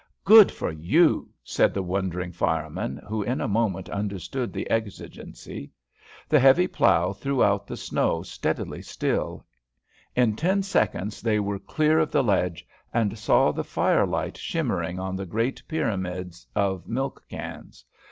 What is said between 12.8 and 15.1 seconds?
and saw the fire light shimmering